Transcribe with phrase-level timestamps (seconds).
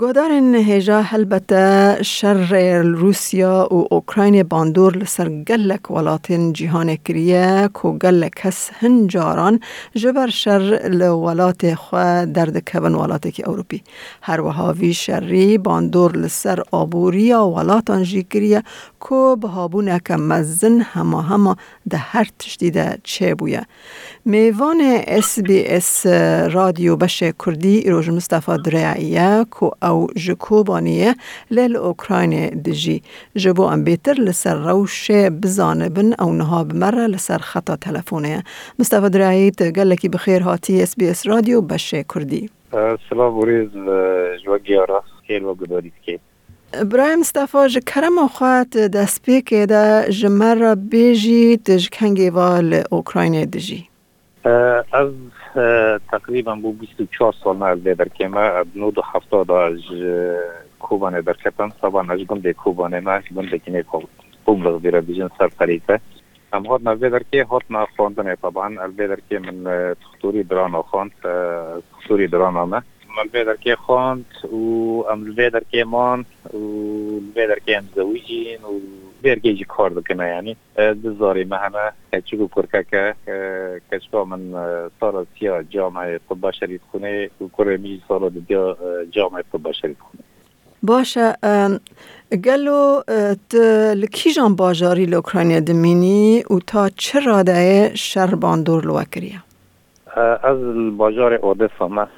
[0.00, 8.34] گودارن هجا البته شر روسیا و اوکراین باندور لسر گلک ولاتین جهان کریه کو گلک
[8.36, 9.60] کس هنجاران
[9.94, 11.96] جبر شر لولات خو
[12.34, 13.82] درد کبن ولات کی اوروپی.
[14.22, 18.62] هر وهاوی شری باندور لسر آبوریا ولاتان جی کریه
[19.00, 21.56] کو بهابونه که مزن هما هما
[21.90, 23.66] ده هر تشدیده چه بویه.
[24.24, 26.06] میوان اس بی اس
[26.52, 31.14] رادیو بشه کردی روژ مصطفى درعیه کو او جکوبانیه
[31.50, 33.02] لیل اوکراین دجی
[33.36, 38.42] جبو ام بیتر لسر روش بزانبن او نها بمره لسر خطا تلفونه.
[38.78, 42.50] مصطفى درعیه تگلکی بخیر هاتی اس بی اس رادیو بشه کردی.
[43.10, 43.68] سلام بوریز
[44.44, 46.18] جوگی آرا خیل و گداری که
[46.84, 53.88] برای مصطفى ج کرم خواهد دست پیکه ده جمر بیجی تجکنگی وال اوکراین دجی
[54.92, 55.08] از
[56.10, 59.80] تقریبا بو 24 سال نه در که ما بنود و هفتاد از
[60.80, 63.84] کوبانه در کتن سبان از گنده کوبانه ما گنده کنه
[64.44, 66.00] قوم بیره بیجن سر طریقه
[66.52, 70.82] ام هات نوی در که هات نا خواندن طبعا البه در که من تختوری دران
[70.82, 71.10] خواند
[71.92, 72.82] تختوری دران آمه
[73.18, 74.56] البه در که خواند و
[75.10, 78.58] ام البه در که مان و البه در که ام زویجین
[79.26, 80.56] و برگیجی کار دکنه یعنی
[81.04, 83.14] دزاری مهمه کچگو کرکه
[83.92, 84.40] کچگو من
[85.00, 86.20] سال سیا جامعه
[86.60, 88.76] شرید خونه کره می سال دیا
[89.10, 90.22] جامعه شرید خونه
[90.82, 91.34] باشه
[92.44, 93.02] گلو
[93.94, 99.42] لکی جان باجاری لوکرانیا دمینی و تا چه راده شر باندور لو کریه
[100.42, 100.58] از
[100.96, 102.08] باجار اودسا ما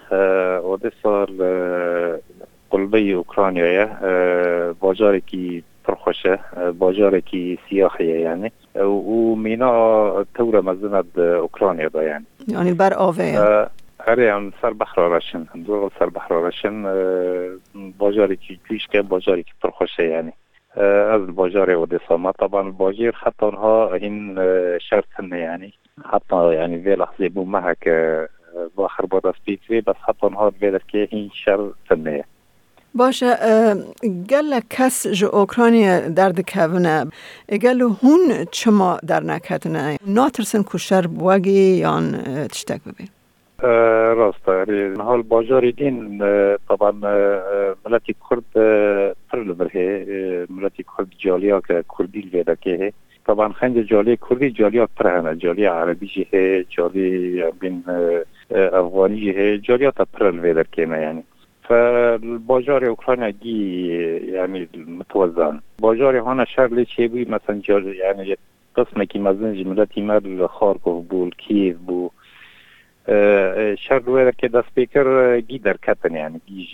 [0.65, 1.27] اودسا
[2.71, 3.89] قلبه اوکرانیایه
[4.81, 5.63] باجاری که
[6.09, 6.39] پرخوشه
[6.73, 8.53] باجاری که سیاحیه یعنی.
[8.75, 12.27] و مینا تور مزند اوکرانیا دا یعنی.
[12.49, 12.73] یعنی
[14.09, 16.83] هم سر بحرارشن دور سر بحرارشن
[17.99, 18.59] باجاری که
[18.93, 20.33] که باجاری که پرخوشه یعنی.
[21.13, 24.35] از باجار اودسا ما طبعا باجر حتی اونها این
[24.79, 25.73] شرط یعنی.
[26.13, 27.89] حتی یعنی وی لحظه بو محک
[28.75, 29.05] باخر
[29.45, 32.25] بیتوی بس حتی اونها وی که این شرط نه.
[32.99, 33.75] باشه آه،
[34.31, 35.85] گل کس جو اوکراینی
[36.19, 37.07] درد کونه
[37.65, 41.51] گل هون چما در نکتنه ناترسن کشر بوگی
[41.85, 43.09] یا آه، تشتک ببین.
[43.65, 44.49] آه، راست.
[44.49, 46.19] يعني نهار باجاري دين
[46.69, 46.93] طبعا
[47.87, 48.45] ملاتي كرد
[49.33, 50.07] پر لبره
[50.51, 52.93] ملاتي كرد جاليا كردي لبدا هي
[53.27, 57.83] طبعا خاين جاليا كردي جاليا پر هنا جاليا عربي جه جاليا بين
[58.53, 61.25] افغاني جه جاليا تا پر يعني
[61.69, 63.87] فالباجار اوكرانيا دي
[64.33, 65.61] يعني متوزن.
[65.83, 68.37] باجار هنا شهر لي بي مثلا يعني
[68.75, 72.11] قسم كي مزن جملتي مال خاركوف بول كيف بو
[73.85, 76.15] شار وەرەکێ دەستپیکر آه، گی دەرکەتن
[76.49, 76.73] گیژ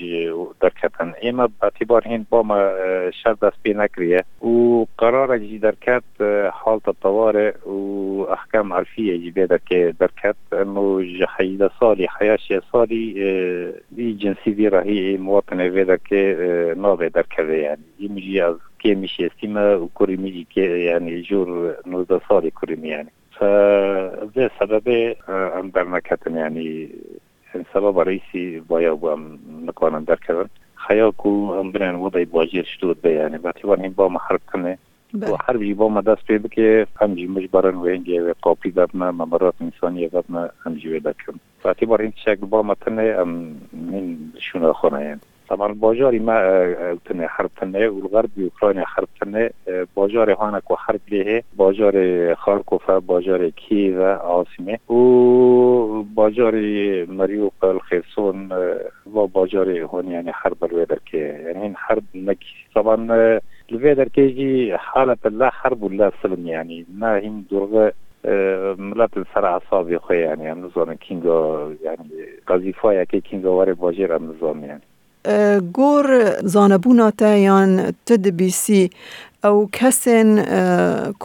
[0.62, 1.11] دەرکەتن.
[1.22, 7.78] ئێمە بەتیبار هند بۆمە آه، دست دەستپێ نکریه و قرارەجی درکت آه، حال تطواره و
[8.33, 10.39] ئەحکام عرفیەجی بێ دەکێ دەرکات
[10.77, 16.23] و ji heyde salî heya şe salîî cinsî vî rahî muwatinê vê deke
[16.84, 22.50] navê derkeve yani از که میشه استیمه و کوری میجی که یعنی جور نوزده سالی
[22.50, 23.11] کوری yani
[24.34, 25.17] به سبب
[25.56, 26.91] آن برنکتن یعنی
[27.72, 30.49] سبب رئیسی باید و هم نکوانم در کردن.
[30.89, 33.39] خیا کو برن وضعی باجیر شدود به یعنی.
[33.39, 34.78] باتیوان این با محرک کنه
[35.21, 39.12] و هر جی با مدس پی بکه هم جی مجبرن و اینجا و قاپی دبنا
[39.12, 43.28] ممرات انسانی دبنا هم جی و دکم فاتی بار این شکل با متنه هم
[43.73, 46.34] من شونه خونه یعنی طبعا باجاری ما
[47.05, 49.50] تنه حرب تنه و الغرب اوکراین حرب تنه
[49.94, 56.55] باجار هانک و حرب لیه باجار خارکوف باجار کیو عاصمه و باجار
[57.05, 58.53] مریوپل خرسون
[59.15, 63.41] و باجار هون یعنی حرب الویدر که یعنی این حرب نکی طبعا
[63.72, 67.93] الویدر که جی حالت لا حرب ولا سلم يعني ما هم درغه
[68.79, 72.11] ملت سر اعصابی خو یعنی هم نظام کینگا یعنی
[72.49, 74.81] قضیفای که کینگا واره باجر هم یعنی
[75.73, 76.06] گور
[76.43, 78.91] زانبوناتا یان تد بیسی
[79.44, 80.43] او کسین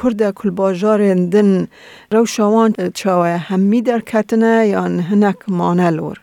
[0.03, 1.67] کرده کل باجار دن
[2.11, 6.17] رو شوان چاوه همی در کتنه یان هنک مانه لور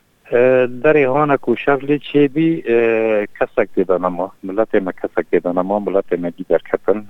[0.83, 2.63] در هانک و شغلی چی بی
[3.41, 7.07] کسک دیدن اما ملت ما کسک دیدن اما ملت ما دی در کتن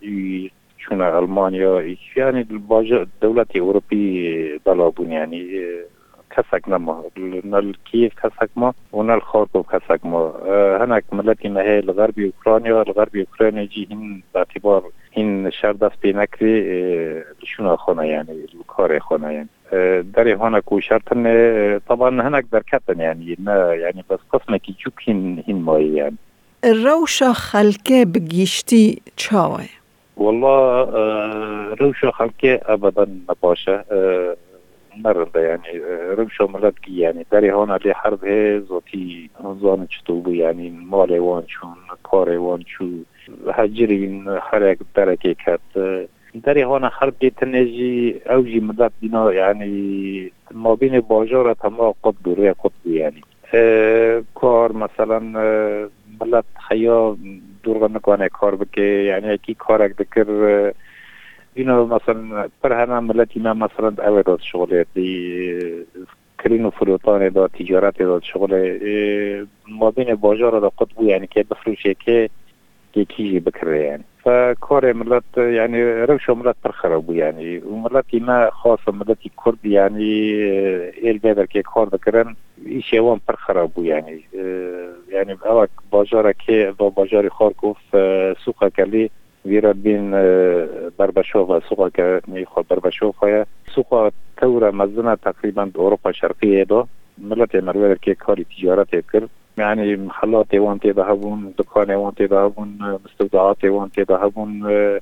[0.00, 1.82] ای چون المانیا
[2.16, 2.46] یعنی
[3.20, 5.46] دولت اروپی بلا بون یعنی
[6.38, 7.02] كسكنما
[7.92, 10.32] كيف كسكما ونا الخاركوف كسكما
[10.80, 14.82] هناك ملتنا هي الغربي اوكرانيا الغربي اوكرانيا جي هن باعتبار
[15.16, 19.48] هن شر دست بينكري شنو خونا يعني الكار خونا يعني
[20.02, 21.24] دري هناك وشرطن
[21.88, 23.36] طبعا هناك بركتن يعني
[23.72, 26.16] يعني بس قسمك جوك هن هن ماي يعني
[26.64, 29.68] الروشة خلقة بجيشتي تشاوي
[30.16, 30.84] والله
[31.74, 33.84] روشة خلقة أبدا نباشا
[35.48, 35.78] يعني
[36.14, 39.30] رمشو ملتقي يعني داري هون اللي حرب هي زوتي
[39.60, 41.76] زوان چطوبو يعني مالي وان چون
[42.10, 42.84] كاري وان چو
[43.48, 45.60] هجرين حرق دركي كات
[46.34, 52.86] داري هون حرب تنجي اوجي مدت دينا يعني ما بين باجارة تما قطب روی قطب
[52.86, 53.20] يعني
[54.34, 55.18] کار مثلا
[56.20, 57.16] ملت حیا
[57.64, 60.26] دور نکنه کار بکه یعنی کی کارک دکر
[61.58, 64.84] اینو مثلا پرهنم ملتی من مثلا اوه داد شغل
[66.44, 68.78] کرین و فروتان دا تجارت دا شغل
[69.68, 72.30] ما بین باجار دا قطبو یعنی که بفروشه که
[72.92, 78.88] که کیجی بکره یعنی فکار ملت یعنی روش ملت پر خرابو یعنی ملتی ما خاص
[78.88, 80.12] ملتی کرد یعنی
[81.02, 84.24] ایل بیدر که کار بکرن ایش اوان پر خرابو یعنی
[85.12, 87.76] یعنی اوک باجار که با باجار خارکوف
[88.44, 89.10] سوقه کلی
[89.48, 90.12] вера бин
[90.98, 93.46] барбашова суға ка михо барбашовая.
[93.74, 96.86] Суға тавра мазна тақрибан европа шарқия до
[97.20, 102.68] ملت مرور که کاری تجارت کرد یعنی محلات وان تیده هبون دکان وان تیده هبون
[103.04, 104.50] مستودعات وان تیده هبون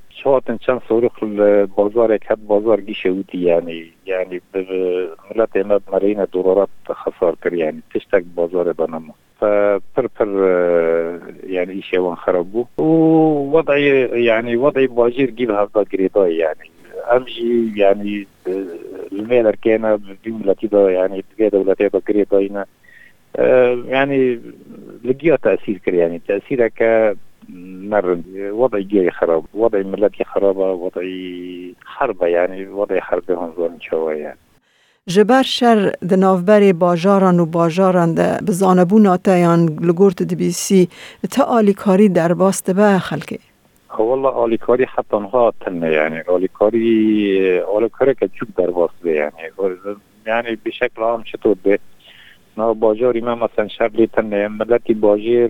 [0.09, 1.25] شاتن چند صورق
[1.75, 4.41] بازار کد بازار گیشه اوتی یعنی یعنی
[5.35, 5.55] ملت
[5.93, 10.27] مرین دورارات خسار کرد یعنی تشتک بازار بنامه فبر بر
[11.43, 13.87] يعني إيش وان خربو ووضعي
[14.25, 16.69] يعني وضعي باجير جيب هذا قريضاي يعني.
[17.11, 18.27] أمشي يعني
[19.11, 22.65] الميلر كان بملتي دا يعني دولتي دا قريضاينا
[23.85, 24.41] يعني
[25.03, 26.21] لقيها تأثير كر يعني.
[26.27, 27.15] تأثيرها ك
[27.49, 32.67] مر وضعي جاي خراب وضعي ملتي خرابة وضعي حربة يعني.
[32.67, 34.37] وضعي حربة هون شوية يعني.
[35.15, 35.79] جبر شر
[36.11, 38.39] د ناوبر باجاران و باجاران ده.
[38.47, 40.89] بزانبو ناتیان لگورت دبیسی.
[41.31, 43.39] تا آلیکاری در باست به خلکه.
[43.99, 49.51] والله آلیکاری حتی انها تنه يعني آلیکاری آلیکاری که چوب در باست يعني
[50.25, 51.79] يعني بشكل عام چطور ده؟
[52.57, 55.49] نا باجاری ما مثلا شغلی تن ملتی باجر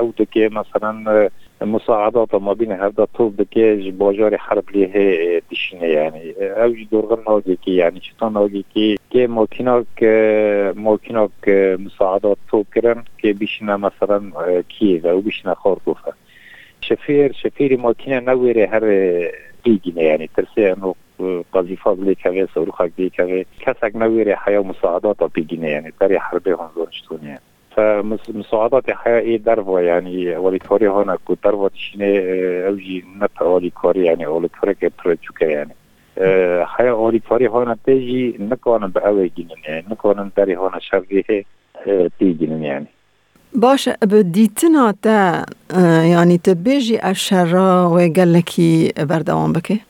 [0.00, 1.28] او دکه مثلا
[1.62, 8.00] مساعدات ما بين هذا طول دكاج باجار حرب لها تشنه يعني أو دورغن هاجيكي يعني
[8.00, 9.86] شيطان هاجيكي كي موكينوك
[10.76, 14.32] موكينوك مساعدات تو كرن كي بيشنا مثلا
[14.78, 16.12] كييف أو بيشنا خارطوفة
[16.80, 18.84] شفير شفيري موكينا نويري هر
[19.66, 20.94] ليجينا يعني ترسي انه
[21.52, 26.88] قذيفة لي كافي صاروخك لي كافي كاسك نويري حياة مساعدات بيجينا يعني تاري حربي هنزور
[26.90, 27.40] شتوني يعني
[28.28, 32.18] مساعدات حيائي دروا يعني ولكوري هنا كو دروا تشيني
[32.66, 35.74] اوجي نت ولكوري يعني ولكوري كبرتشوكا يعني
[36.64, 41.44] حياة ولكوري هنا تيجي نكون بأوي جنين يعني نكون داري هنا شرقي
[42.18, 42.86] تيجي يعني
[43.54, 45.46] باش بديتنا تا
[46.04, 48.50] يعني تبيجي الشر وقال لك
[48.98, 49.80] بردوام بكي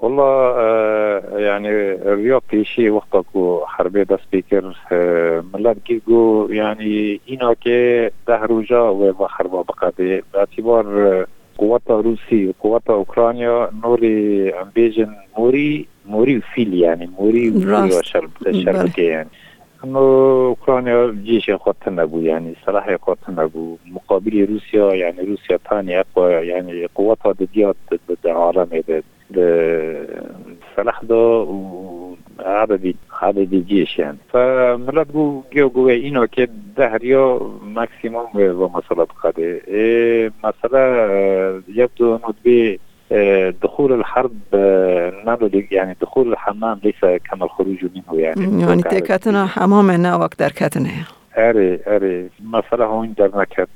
[0.00, 3.26] والله آه يعني الرياض شيء وقتك
[3.64, 11.26] حربي دا سبيكر آه ملات جيجو يعني إنا كي دهروجا وحربا بقادي باعتبار آه
[11.58, 19.28] قوات روسي وقوات أوكرانيا نوري أمبيجن موري موري وفيل يعني موري موري وشرب شربكي يعني.
[19.84, 26.32] إنه أوكرانيا جيش قوتنا ابو يعني صراحة قوتنا ابو مقابل روسيا يعني روسيا ثاني أقوى
[26.32, 27.74] يعني قوتها ضد
[28.24, 29.00] العالم سلاح
[30.80, 34.18] salahdo عددي عددي جيش يعني.
[34.32, 42.34] فمرات قو جو قو إنو كد دهريو ماكسيموم ومسألة قدي إيه مسألة آه، يبدو أنه
[42.44, 42.80] بي
[43.12, 48.62] آه، دخول الحرب آه، نالو يعني دخول الحمام ليس كما الخروج منه يعني.
[48.62, 50.90] يعني تكاتنا حمامنا وقت كاتنا.
[51.38, 52.28] أري أري.
[52.44, 53.68] مثلا هون درنا كات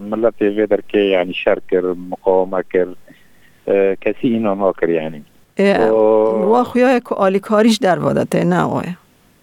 [0.00, 2.94] ملت فيدر كي يعني شركر مقاومة كر
[4.00, 5.22] كسي إنو نوكر يعني.
[5.58, 8.86] و خویا که آلیکاریش در وادته نه آقای.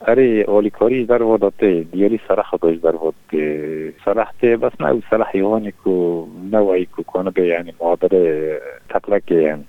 [0.07, 5.73] اره آلیکاریش در وادته دیاری سرح داشت در وادته سرح ته بس نه سرح یوانی
[5.85, 9.63] که نوعی که کنه به یعنی معادله تقلق یعنی.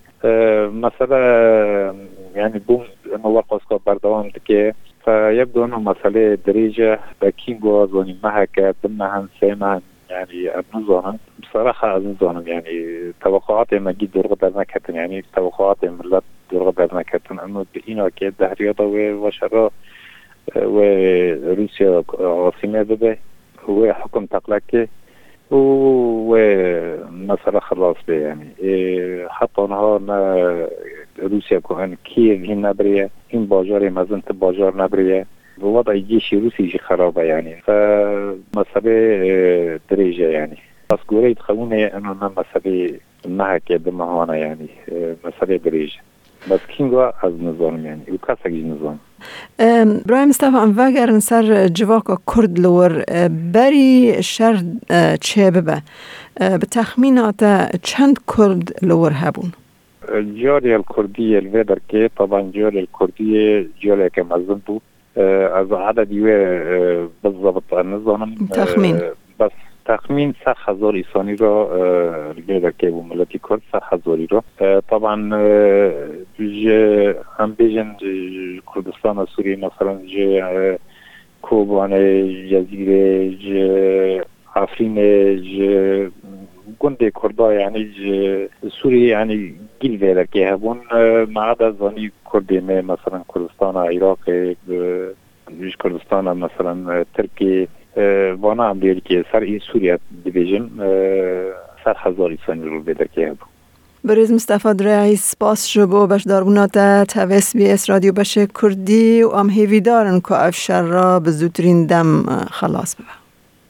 [0.85, 1.95] مثلا
[2.35, 2.85] يعني بوم
[3.25, 4.73] موقع اسكو بردوام دكي
[5.05, 9.81] فيبدو انه مسألة دريجة بكينجو اظن مهكا دمهن سيمهن
[10.15, 16.23] يعني بنظن بصراحة بنظن يعني توقعاتي ما جيت دور بالغد المكتن يعني توقعاتي من لا
[16.53, 19.71] بالغد المكتن أنه بإينا كيد رياضة وشرا
[20.57, 23.19] وروسيا عاصمة ببي
[23.69, 24.89] هو حكم تقلقي
[25.51, 28.49] ومسألة خلاص به يعني.
[28.63, 30.01] إيه، حتى نهار
[31.23, 35.27] روسيا كوهن كيف هي نبرية إن باجار مزنت باجار نبرية
[35.61, 38.95] وضع جيش روسي خرابه يعني فمسألة
[39.91, 40.59] دريجة يعني
[40.93, 44.67] بس قولي تخوني انه مسألة انها كده مهانة يعني
[45.25, 46.01] مسألة دريجة
[46.51, 48.99] بس كينغوا از نظام يعني وكاسك نظام.
[50.07, 53.05] برای مصطفى ام وگر سر جواک کرد لور
[53.55, 54.57] بری شر
[55.21, 55.83] چه ببه؟
[56.41, 57.45] به تخمینات
[57.83, 59.53] چند کرد لور هبون؟
[60.13, 64.83] جاري الكردية الفيدر كي طبعا جاري الكردية جاري كمزن بود
[65.55, 67.73] از عدد یوه بالضبط.
[67.73, 69.01] النظام تخمین
[69.41, 69.51] بس
[69.85, 71.71] تخمین سه هزار ایسانی را
[72.49, 74.45] لیدر که و ملتی کرد سه هزاری را.
[74.91, 75.17] طبعا
[77.39, 77.97] هم بیجن
[78.75, 80.79] کردستان سوری مثلا جه
[81.43, 81.91] کوبان
[82.51, 83.31] جزیره
[84.55, 84.95] افرین
[85.43, 86.11] جه
[86.79, 87.91] گنده کردا یعنی
[88.83, 90.81] سوری یعنی گیل ویدر که هبون
[91.35, 94.19] معد از زانی کردی مثلا کردستان عراق
[95.85, 97.69] کردستان مثلا ترکی
[98.41, 100.71] وانا هم دیر که سر این سوریت دیویژن
[101.85, 103.49] سر هزار ایسانی رو بیدر که هبون
[104.05, 109.51] بریز مصطفى درعی سپاس شبو باش داربونات تویس بی اس رادیو بشه کردی و ام
[109.51, 113.24] هیوی دارن که افشار را به زودترین دم خلاص ببه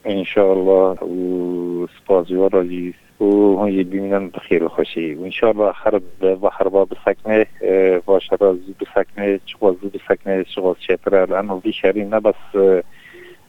[0.05, 2.63] انشاءالله و سپاس جوارا
[3.19, 5.13] و هون ببینن بخیر و خوشی.
[5.13, 6.01] و انشاءالله آخر
[6.41, 7.47] بحر با بسکنه
[8.07, 12.35] و شرا زود بسکنه چقدر زود بسکنه چقدر شتره لانه دی شهری نه بس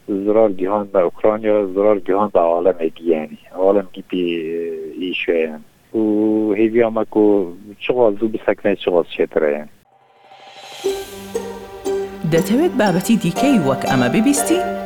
[0.09, 3.39] زرار گیهان به اوکراینیا زرار گیهان به عالم یعنی.
[3.55, 4.51] عالم گی بی
[5.01, 5.65] ایشو یعنی.
[5.95, 7.45] و هیوی اما که
[7.79, 9.69] چقدر زود بسکنه چقدر شتره یعنی.
[12.33, 14.86] دەتەوێت بابەتی دیکەی وەک ئەمە ببیستی؟